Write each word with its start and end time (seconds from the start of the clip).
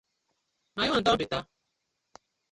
My 0.77 0.87
own 0.87 1.03
don 1.03 1.19
better. 1.19 1.45